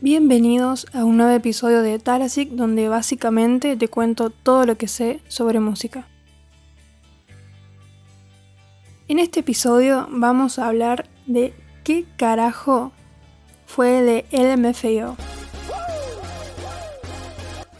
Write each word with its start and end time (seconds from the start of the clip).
Bienvenidos 0.00 0.86
a 0.92 1.04
un 1.04 1.16
nuevo 1.16 1.32
episodio 1.32 1.82
de 1.82 1.98
Tarasic 1.98 2.50
donde 2.50 2.88
básicamente 2.88 3.76
te 3.76 3.88
cuento 3.88 4.30
todo 4.30 4.64
lo 4.64 4.78
que 4.78 4.86
sé 4.86 5.20
sobre 5.26 5.58
música. 5.58 6.06
En 9.08 9.18
este 9.18 9.40
episodio 9.40 10.06
vamos 10.08 10.60
a 10.60 10.68
hablar 10.68 11.08
de 11.26 11.52
qué 11.82 12.04
carajo 12.16 12.92
fue 13.66 14.02
de 14.02 14.24
LMFAO. 14.30 15.16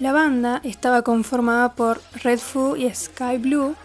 La 0.00 0.10
banda 0.10 0.60
estaba 0.64 1.02
conformada 1.02 1.76
por 1.76 2.00
Red 2.24 2.40
Foo 2.40 2.76
y 2.76 2.92
Sky 2.92 3.38
Blue 3.38 3.76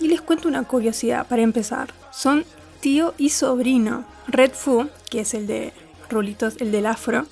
y 0.00 0.08
les 0.08 0.20
cuento 0.20 0.48
una 0.48 0.64
curiosidad 0.64 1.28
para 1.28 1.42
empezar. 1.42 1.90
Son 2.10 2.44
tío 2.80 3.14
y 3.18 3.28
sobrino. 3.28 4.04
Red 4.26 4.50
Foo, 4.50 4.88
que 5.10 5.20
es 5.20 5.32
el 5.32 5.46
de 5.46 5.72
Rulitos, 6.10 6.56
el 6.58 6.72
del 6.72 6.86
afro, 6.86 7.26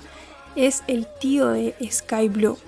es 0.56 0.82
el 0.86 1.06
tío 1.20 1.48
de 1.48 1.74
Sky 1.90 2.28
Blue. 2.28 2.58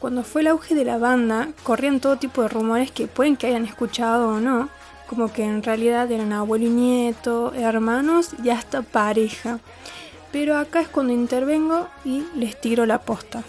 Cuando 0.00 0.24
fue 0.24 0.40
el 0.40 0.48
auge 0.48 0.74
de 0.74 0.84
la 0.84 0.98
banda, 0.98 1.48
corrían 1.62 2.00
todo 2.00 2.16
tipo 2.16 2.42
de 2.42 2.48
rumores 2.48 2.90
que 2.90 3.06
pueden 3.06 3.36
que 3.36 3.46
hayan 3.46 3.64
escuchado 3.64 4.28
o 4.28 4.40
no, 4.40 4.68
como 5.08 5.32
que 5.32 5.44
en 5.44 5.62
realidad 5.62 6.10
eran 6.10 6.32
abuelo 6.32 6.66
y 6.66 6.70
nieto, 6.70 7.52
hermanos 7.54 8.30
y 8.42 8.50
hasta 8.50 8.82
pareja. 8.82 9.60
Pero 10.32 10.56
acá 10.56 10.80
es 10.80 10.88
cuando 10.88 11.12
intervengo 11.12 11.88
y 12.04 12.24
les 12.34 12.60
tiro 12.60 12.86
la 12.86 13.00
posta. 13.00 13.42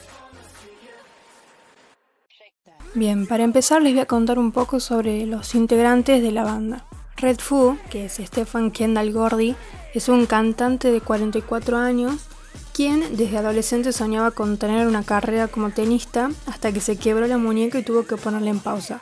Bien, 2.93 3.25
para 3.25 3.43
empezar 3.43 3.81
les 3.81 3.93
voy 3.93 4.01
a 4.01 4.05
contar 4.05 4.37
un 4.37 4.51
poco 4.51 4.79
sobre 4.79 5.25
los 5.25 5.55
integrantes 5.55 6.21
de 6.21 6.31
la 6.31 6.43
banda. 6.43 6.85
Red 7.15 7.39
Foo, 7.39 7.77
que 7.89 8.05
es 8.05 8.13
Stefan 8.15 8.71
Kendall 8.71 9.13
Gordy, 9.13 9.55
es 9.93 10.09
un 10.09 10.25
cantante 10.25 10.91
de 10.91 10.99
44 10.99 11.77
años 11.77 12.30
quien 12.73 13.15
desde 13.15 13.37
adolescente 13.37 13.93
soñaba 13.93 14.31
con 14.31 14.57
tener 14.57 14.87
una 14.87 15.03
carrera 15.03 15.47
como 15.47 15.71
tenista 15.71 16.31
hasta 16.45 16.71
que 16.71 16.81
se 16.81 16.97
quebró 16.97 17.27
la 17.27 17.37
muñeca 17.37 17.79
y 17.79 17.83
tuvo 17.83 18.03
que 18.03 18.17
ponerla 18.17 18.49
en 18.49 18.59
pausa. 18.59 19.01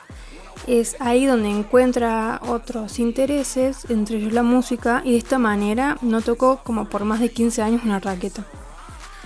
Es 0.66 0.96
ahí 1.00 1.26
donde 1.26 1.48
encuentra 1.48 2.40
otros 2.46 2.98
intereses, 2.98 3.86
entre 3.88 4.18
ellos 4.18 4.32
la 4.32 4.42
música, 4.42 5.02
y 5.04 5.12
de 5.12 5.18
esta 5.18 5.38
manera 5.38 5.96
no 6.02 6.20
tocó 6.20 6.60
como 6.62 6.88
por 6.88 7.04
más 7.04 7.20
de 7.20 7.30
15 7.30 7.62
años 7.62 7.82
una 7.84 7.98
raqueta. 7.98 8.44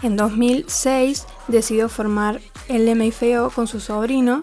En 0.02 0.16
2006 0.16 1.26
decidió 1.48 1.88
formar 1.88 2.40
el 2.68 2.94
MFO 2.94 3.50
con 3.50 3.66
su 3.66 3.80
sobrino 3.80 4.42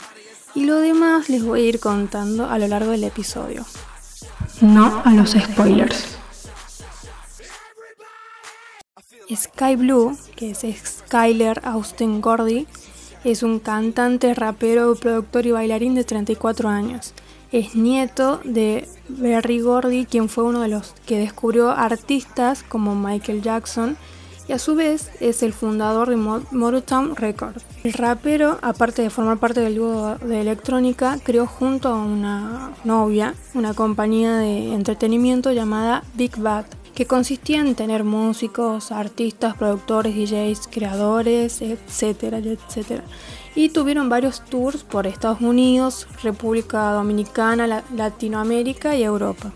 y 0.53 0.65
lo 0.65 0.77
demás 0.77 1.29
les 1.29 1.43
voy 1.45 1.61
a 1.61 1.69
ir 1.69 1.79
contando 1.79 2.49
a 2.49 2.57
lo 2.57 2.67
largo 2.67 2.91
del 2.91 3.03
episodio. 3.03 3.65
No 4.59 5.01
a 5.05 5.11
los 5.11 5.31
spoilers. 5.31 6.20
Sky 9.35 9.75
Blue, 9.75 10.17
que 10.35 10.51
es 10.51 10.65
Skyler 10.85 11.61
Austin 11.63 12.21
Gordy, 12.21 12.67
es 13.23 13.43
un 13.43 13.59
cantante, 13.59 14.33
rapero, 14.33 14.95
productor 14.95 15.45
y 15.45 15.51
bailarín 15.51 15.95
de 15.95 16.03
34 16.03 16.69
años. 16.69 17.13
Es 17.51 17.75
nieto 17.75 18.39
de 18.43 18.87
Berry 19.09 19.59
Gordy, 19.59 20.05
quien 20.05 20.29
fue 20.29 20.43
uno 20.43 20.61
de 20.61 20.69
los 20.69 20.93
que 21.05 21.19
descubrió 21.19 21.69
artistas 21.69 22.63
como 22.63 22.95
Michael 22.95 23.41
Jackson 23.41 23.97
y 24.47 24.53
a 24.53 24.59
su 24.59 24.75
vez 24.75 25.11
es 25.19 25.43
el 25.43 25.53
fundador 25.53 26.09
de 26.09 26.15
Motown 26.15 27.15
Records. 27.15 27.63
El 27.83 27.93
rapero, 27.93 28.57
aparte 28.61 29.01
de 29.01 29.09
formar 29.09 29.37
parte 29.37 29.61
del 29.61 29.75
dúo 29.75 30.15
de 30.17 30.41
electrónica, 30.41 31.19
creó 31.23 31.45
junto 31.45 31.89
a 31.89 31.95
una 31.95 32.71
novia 32.83 33.35
una 33.53 33.73
compañía 33.73 34.37
de 34.37 34.73
entretenimiento 34.73 35.51
llamada 35.51 36.03
Big 36.15 36.37
Bad, 36.37 36.65
que 36.95 37.05
consistía 37.05 37.61
en 37.61 37.75
tener 37.75 38.03
músicos, 38.03 38.91
artistas, 38.91 39.55
productores, 39.55 40.15
DJs, 40.15 40.67
creadores, 40.67 41.61
etcétera, 41.61 42.39
etcétera. 42.39 43.03
Y 43.55 43.69
tuvieron 43.69 44.09
varios 44.09 44.43
tours 44.45 44.83
por 44.83 45.07
Estados 45.07 45.41
Unidos, 45.41 46.07
República 46.23 46.91
Dominicana, 46.91 47.83
Latinoamérica 47.95 48.95
y 48.95 49.03
Europa. 49.03 49.51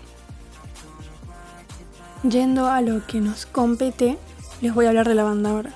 Yendo 2.23 2.67
a 2.67 2.81
lo 2.81 3.05
que 3.05 3.21
nos 3.21 3.45
compete, 3.45 4.17
les 4.61 4.73
voy 4.73 4.85
a 4.85 4.89
hablar 4.89 5.07
de 5.07 5.15
la 5.15 5.23
banda 5.23 5.51
ahora. 5.51 5.73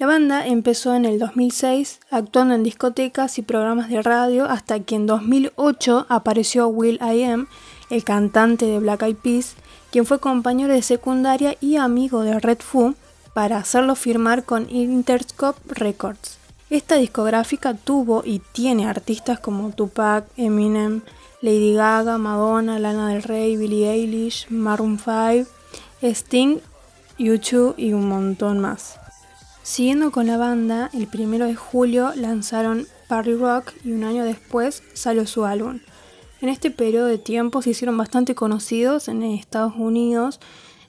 La 0.00 0.06
banda 0.06 0.46
empezó 0.46 0.94
en 0.94 1.04
el 1.04 1.18
2006 1.18 2.00
actuando 2.10 2.54
en 2.54 2.62
discotecas 2.62 3.38
y 3.38 3.42
programas 3.42 3.90
de 3.90 4.00
radio 4.00 4.46
hasta 4.46 4.80
que 4.80 4.94
en 4.94 5.06
2008 5.06 6.06
apareció 6.08 6.68
Will 6.68 6.98
I 7.02 7.24
Am, 7.24 7.48
el 7.90 8.04
cantante 8.04 8.66
de 8.66 8.78
Black 8.78 9.02
Eyed 9.02 9.16
Peas, 9.16 9.54
quien 9.90 10.06
fue 10.06 10.20
compañero 10.20 10.72
de 10.72 10.82
secundaria 10.82 11.56
y 11.60 11.76
amigo 11.76 12.22
de 12.22 12.38
Red 12.38 12.60
Foo, 12.60 12.94
para 13.34 13.58
hacerlo 13.58 13.94
firmar 13.94 14.44
con 14.44 14.70
Interscope 14.70 15.60
Records. 15.66 16.38
Esta 16.70 16.96
discográfica 16.96 17.74
tuvo 17.74 18.22
y 18.24 18.40
tiene 18.52 18.86
artistas 18.86 19.40
como 19.40 19.70
Tupac, 19.70 20.24
Eminem, 20.36 21.02
Lady 21.42 21.74
Gaga, 21.74 22.16
Madonna, 22.18 22.78
Lana 22.78 23.08
del 23.08 23.22
Rey, 23.22 23.56
Billie 23.56 23.90
Eilish, 23.90 24.46
Maroon 24.50 24.98
5, 24.98 25.50
Sting 26.02 26.58
YouTube 27.18 27.74
y 27.76 27.92
un 27.92 28.08
montón 28.08 28.60
más. 28.60 28.98
Siguiendo 29.62 30.10
con 30.10 30.26
la 30.26 30.36
banda, 30.36 30.90
el 30.92 31.06
primero 31.06 31.46
de 31.46 31.54
julio 31.54 32.12
lanzaron 32.14 32.86
Party 33.08 33.34
Rock 33.34 33.72
y 33.84 33.92
un 33.92 34.04
año 34.04 34.24
después 34.24 34.82
salió 34.94 35.26
su 35.26 35.44
álbum. 35.44 35.80
En 36.40 36.48
este 36.48 36.70
periodo 36.70 37.06
de 37.06 37.18
tiempo 37.18 37.60
se 37.60 37.70
hicieron 37.70 37.98
bastante 37.98 38.34
conocidos 38.34 39.08
en 39.08 39.22
Estados 39.22 39.74
Unidos, 39.76 40.40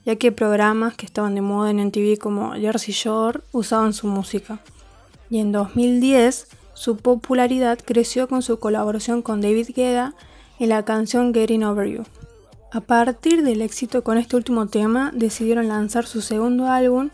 ya 0.06 0.16
que 0.16 0.32
programas 0.32 0.96
que 0.96 1.06
estaban 1.06 1.36
de 1.36 1.42
moda 1.42 1.72
en 1.72 1.86
MTV 1.86 2.18
como 2.20 2.54
Jersey 2.54 2.94
Shore 2.94 3.42
usaban 3.52 3.94
su 3.94 4.08
música. 4.08 4.60
Y 5.30 5.40
en 5.40 5.52
2010 5.52 6.48
su 6.74 6.98
popularidad 6.98 7.80
creció 7.84 8.30
con 8.30 8.42
su 8.42 8.60
colaboración 8.60 9.22
con 9.22 9.42
David 9.42 9.72
Guetta 9.76 10.14
en 10.58 10.70
la 10.70 10.86
canción 10.86 11.34
Getting 11.34 11.66
Over 11.66 11.88
You. 11.90 12.04
A 12.72 12.80
partir 12.80 13.44
del 13.44 13.62
éxito 13.62 14.06
con 14.06 14.18
este 14.18 14.38
último 14.38 14.68
tema, 14.68 15.12
decidieron 15.14 15.68
lanzar 15.68 16.06
su 16.06 16.22
segundo 16.22 16.68
álbum, 16.68 17.10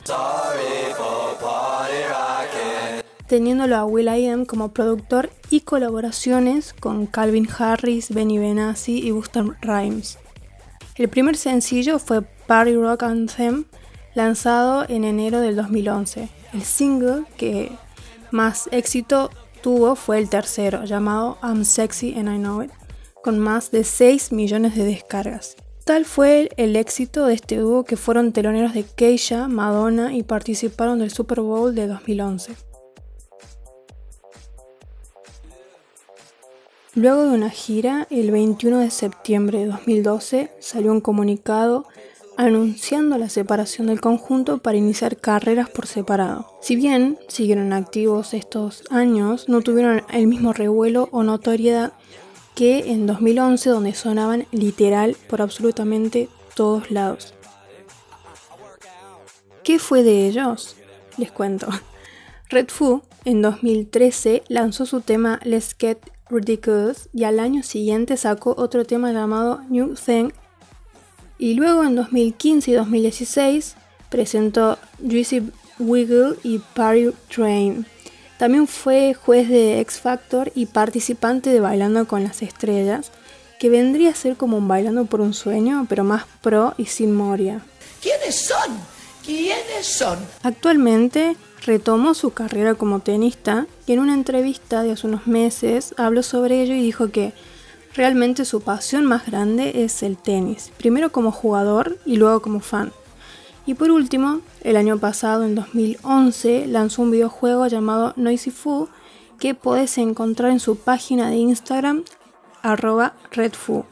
teniéndolo 3.28 3.76
a 3.76 3.86
Will 3.86 4.08
I 4.08 4.28
Am 4.28 4.46
como 4.46 4.70
productor 4.70 5.30
y 5.50 5.62
colaboraciones 5.62 6.74
con 6.74 7.06
Calvin 7.06 7.48
Harris, 7.58 8.14
Benny 8.14 8.38
Benassi 8.38 9.00
y 9.00 9.12
Busta 9.12 9.44
Rhymes. 9.62 10.18
El 10.96 11.10
primer 11.10 11.38
sencillo 11.38 12.00
fue 12.00 12.22
Party 12.22 12.76
Rock 12.76 13.04
Anthem, 13.04 13.66
lanzado 14.16 14.86
en 14.90 15.04
enero 15.04 15.42
del 15.42 15.56
2011. 15.56 16.30
El 16.54 16.64
single 16.64 17.26
que 17.38 17.72
más 18.32 18.70
éxito 18.72 19.30
tuvo 19.62 19.96
fue 19.96 20.18
el 20.18 20.30
tercero, 20.30 20.86
llamado 20.86 21.38
I'm 21.44 21.66
Sexy 21.66 22.16
and 22.18 22.30
I 22.30 22.38
Know 22.38 22.64
It 22.64 22.72
con 23.28 23.40
más 23.40 23.72
de 23.72 23.84
6 23.84 24.32
millones 24.32 24.76
de 24.76 24.86
descargas. 24.86 25.58
Tal 25.84 26.06
fue 26.06 26.50
el 26.56 26.78
éxito 26.78 27.26
de 27.26 27.34
este 27.34 27.58
dúo 27.58 27.84
que 27.84 27.98
fueron 27.98 28.32
teloneros 28.32 28.74
de 28.74 28.84
Keisha, 28.84 29.50
Madonna 29.50 30.14
y 30.14 30.24
participaron 30.24 31.00
del 31.00 31.12
Super 31.12 31.42
Bowl 31.42 31.76
de 31.76 31.88
2011. 31.88 32.56
Luego 36.98 37.26
de 37.26 37.30
una 37.30 37.52
gira, 37.52 38.08
el 38.10 38.32
21 38.32 38.80
de 38.80 38.90
septiembre 38.90 39.60
de 39.60 39.68
2012 39.68 40.50
salió 40.60 40.92
un 40.92 41.00
comunicado 41.00 41.86
anunciando 42.38 43.20
la 43.20 43.30
separación 43.30 43.86
del 43.86 44.02
conjunto 44.02 44.58
para 44.58 44.80
iniciar 44.80 45.18
carreras 45.18 45.70
por 45.70 45.86
separado. 45.86 46.58
Si 46.60 46.76
bien 46.76 47.20
siguieron 47.28 47.72
activos 47.72 48.34
estos 48.34 48.84
años, 48.90 49.48
no 49.48 49.62
tuvieron 49.62 50.02
el 50.12 50.26
mismo 50.26 50.54
revuelo 50.54 51.08
o 51.12 51.22
notoriedad 51.22 51.94
que 52.56 52.92
en 52.92 53.06
2011 53.06 53.70
donde 53.70 53.94
sonaban 53.94 54.48
literal 54.52 55.16
por 55.30 55.44
absolutamente 55.44 56.30
todos 56.56 56.90
lados. 56.90 57.36
¿Qué 59.64 59.78
fue 59.78 60.02
de 60.02 60.26
ellos? 60.26 60.78
Les 61.18 61.32
cuento. 61.32 61.68
Red 62.50 62.70
Foo 62.70 63.04
en 63.24 63.44
2013 63.44 64.42
lanzó 64.48 64.88
su 64.88 65.02
tema 65.02 65.40
Let's 65.44 65.76
Get 65.78 66.00
Ridiculous 66.30 67.10
y 67.14 67.24
al 67.24 67.40
año 67.40 67.64
siguiente 67.64 68.18
sacó 68.18 68.56
otro 68.58 68.86
tema 68.86 69.12
llamado 69.12 69.62
New 69.70 69.96
Thing 69.96 70.30
y 71.38 71.54
luego 71.54 71.84
en 71.84 71.96
2015 71.96 72.72
y 72.72 72.74
2016 72.74 73.76
presentó 74.10 74.78
Juicy 75.00 75.52
Wiggle 75.80 76.36
y 76.44 76.60
Party 76.60 77.12
Train. 77.34 77.86
También 78.38 78.68
fue 78.68 79.14
juez 79.14 79.50
de 79.50 79.80
X 79.82 80.00
Factor 80.00 80.52
y 80.56 80.68
participante 80.68 81.50
de 81.50 81.60
Bailando 81.60 82.08
con 82.08 82.24
las 82.24 82.42
Estrellas, 82.42 83.12
que 83.60 83.70
vendría 83.70 84.12
a 84.12 84.16
ser 84.16 84.38
como 84.38 84.58
un 84.58 84.68
Bailando 84.68 85.06
por 85.06 85.22
un 85.22 85.34
Sueño, 85.34 85.86
pero 85.90 86.04
más 86.04 86.26
pro 86.42 86.74
y 86.78 86.86
sin 86.86 87.16
Moria. 87.16 87.62
¿Quiénes 88.02 88.36
son? 88.36 88.78
¿Quiénes 89.26 89.86
son? 89.86 90.20
Actualmente 90.44 91.36
retomó 91.68 92.14
su 92.14 92.32
carrera 92.32 92.76
como 92.76 93.02
tenista 93.02 93.68
y 93.86 93.92
en 93.92 94.00
una 94.00 94.14
entrevista 94.14 94.84
de 94.84 94.94
hace 94.94 95.06
unos 95.06 95.28
meses 95.28 95.94
habló 95.98 96.24
sobre 96.24 96.64
ello 96.64 96.74
y 96.74 96.82
dijo 96.82 97.12
que 97.12 97.34
realmente 97.94 98.46
su 98.46 98.62
pasión 98.62 99.06
más 99.06 99.28
grande 99.28 99.84
es 99.84 100.02
el 100.02 100.18
tenis, 100.18 100.72
primero 100.78 101.12
como 101.12 101.32
jugador 101.32 102.00
y 102.06 102.16
luego 102.16 102.42
como 102.42 102.62
fan. 102.62 102.94
Y 103.66 103.74
por 103.74 103.92
último, 103.92 104.40
el 104.62 104.78
año 104.78 104.98
pasado, 104.98 105.44
en 105.44 105.56
2011, 105.56 106.68
lanzó 106.68 107.02
un 107.02 107.12
videojuego 107.12 107.68
llamado 107.68 108.14
Noisy 108.16 108.50
Foo 108.50 108.88
que 109.38 109.54
podés 109.54 109.98
encontrar 109.98 110.52
en 110.52 110.62
su 110.62 110.78
página 110.78 111.30
de 111.30 111.36
Instagram 111.36 112.06
arroba 112.64 113.14
redfoo 113.30 113.86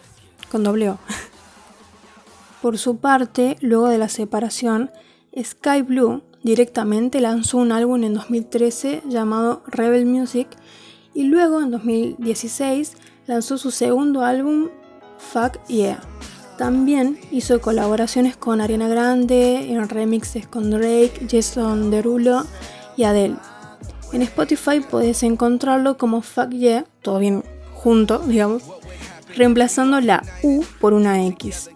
con 0.50 0.64
doble 0.64 0.92
O. 0.92 0.98
Por 2.62 2.78
su 2.78 2.98
parte, 2.98 3.58
luego 3.60 3.90
de 3.90 3.98
la 3.98 4.08
separación, 4.08 4.92
Sky 5.38 5.82
Blue 5.82 6.24
directamente 6.46 7.22
lanzó 7.22 7.58
un 7.58 7.72
álbum 7.72 8.04
en 8.04 8.14
2013 8.14 9.02
llamado 9.10 9.64
Rebel 9.66 10.06
Music 10.06 10.48
y 11.16 11.24
luego 11.24 11.60
en 11.60 11.72
2016 11.72 12.98
lanzó 13.26 13.58
su 13.58 13.72
segundo 13.72 14.22
álbum 14.22 14.70
Fuck 15.18 15.58
Yeah. 15.68 16.00
También 16.60 17.18
hizo 17.32 17.60
colaboraciones 17.62 18.38
con 18.38 18.62
Ariana 18.62 18.88
Grande, 18.88 19.72
en 19.72 19.90
remixes 19.90 20.46
con 20.46 20.70
Drake, 20.70 21.26
Jason 21.28 21.90
Derulo 21.90 22.46
y 22.96 23.06
Adele. 23.06 23.38
En 24.14 24.22
Spotify 24.22 24.82
puedes 24.88 25.24
encontrarlo 25.24 25.98
como 25.98 26.22
Fuck 26.22 26.52
Yeah, 26.52 26.86
todo 27.02 27.18
bien 27.18 27.44
junto, 27.74 28.20
digamos, 28.20 28.62
reemplazando 29.36 30.00
la 30.00 30.24
U 30.44 30.64
por 30.80 30.94
una 30.94 31.26
X. 31.26 31.72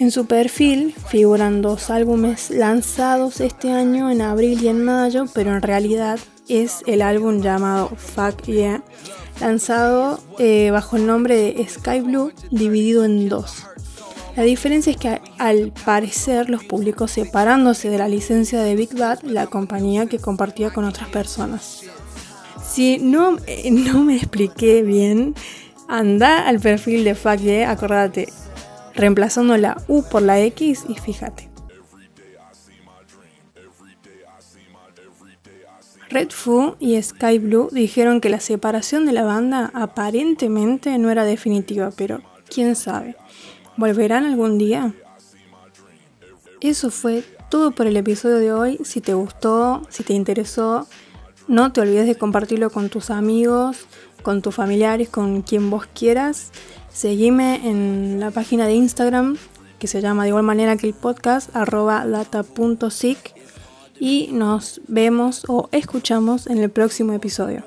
En 0.00 0.10
su 0.10 0.24
perfil 0.24 0.94
figuran 1.08 1.60
dos 1.60 1.90
álbumes 1.90 2.48
lanzados 2.48 3.38
este 3.42 3.70
año 3.70 4.10
en 4.10 4.22
abril 4.22 4.62
y 4.62 4.68
en 4.68 4.82
mayo, 4.82 5.26
pero 5.34 5.54
en 5.54 5.60
realidad 5.60 6.18
es 6.48 6.82
el 6.86 7.02
álbum 7.02 7.42
llamado 7.42 7.90
Fuck 7.96 8.46
Yeah, 8.46 8.82
lanzado 9.42 10.18
eh, 10.38 10.70
bajo 10.70 10.96
el 10.96 11.06
nombre 11.06 11.36
de 11.36 11.68
Sky 11.68 12.00
Blue, 12.00 12.32
dividido 12.50 13.04
en 13.04 13.28
dos. 13.28 13.66
La 14.36 14.44
diferencia 14.44 14.90
es 14.90 14.96
que 14.96 15.20
al 15.36 15.70
parecer 15.84 16.48
los 16.48 16.64
publicó 16.64 17.06
separándose 17.06 17.90
de 17.90 17.98
la 17.98 18.08
licencia 18.08 18.62
de 18.62 18.76
Big 18.76 18.96
Bad, 18.96 19.20
la 19.24 19.48
compañía 19.48 20.06
que 20.06 20.18
compartía 20.18 20.70
con 20.70 20.86
otras 20.86 21.10
personas. 21.10 21.82
Si 22.66 22.96
no, 22.96 23.36
eh, 23.46 23.70
no 23.70 24.02
me 24.02 24.16
expliqué 24.16 24.82
bien, 24.82 25.34
anda 25.88 26.48
al 26.48 26.58
perfil 26.58 27.04
de 27.04 27.14
Fuck 27.14 27.40
Yeah, 27.40 27.70
acordate, 27.70 28.28
reemplazando 28.94 29.56
la 29.56 29.82
U 29.88 30.02
por 30.02 30.22
la 30.22 30.40
X 30.40 30.84
y 30.88 30.94
fíjate. 30.94 31.50
Red 36.10 36.30
Foo 36.30 36.76
y 36.80 37.00
Sky 37.00 37.38
Blue 37.38 37.68
dijeron 37.70 38.20
que 38.20 38.30
la 38.30 38.40
separación 38.40 39.06
de 39.06 39.12
la 39.12 39.22
banda 39.22 39.70
aparentemente 39.74 40.98
no 40.98 41.08
era 41.08 41.24
definitiva, 41.24 41.92
pero 41.96 42.20
quién 42.48 42.74
sabe. 42.74 43.14
¿Volverán 43.76 44.24
algún 44.24 44.58
día? 44.58 44.92
Eso 46.60 46.90
fue 46.90 47.22
todo 47.48 47.70
por 47.70 47.86
el 47.86 47.96
episodio 47.96 48.38
de 48.38 48.52
hoy. 48.52 48.78
Si 48.84 49.00
te 49.00 49.14
gustó, 49.14 49.82
si 49.88 50.02
te 50.02 50.12
interesó, 50.12 50.88
no 51.46 51.72
te 51.72 51.80
olvides 51.80 52.06
de 52.06 52.16
compartirlo 52.16 52.70
con 52.70 52.88
tus 52.88 53.10
amigos, 53.10 53.86
con 54.22 54.42
tus 54.42 54.54
familiares, 54.54 55.08
con 55.08 55.42
quien 55.42 55.70
vos 55.70 55.86
quieras. 55.94 56.50
Seguime 56.92 57.68
en 57.68 58.20
la 58.20 58.30
página 58.30 58.66
de 58.66 58.74
Instagram 58.74 59.36
que 59.78 59.86
se 59.86 60.02
llama 60.02 60.24
de 60.24 60.28
igual 60.28 60.44
manera 60.44 60.76
que 60.76 60.86
el 60.86 60.94
podcast 60.94 61.54
arroba 61.56 62.06
data.sic 62.06 63.34
y 63.98 64.28
nos 64.32 64.80
vemos 64.88 65.44
o 65.48 65.68
escuchamos 65.72 66.46
en 66.46 66.58
el 66.58 66.70
próximo 66.70 67.12
episodio. 67.14 67.64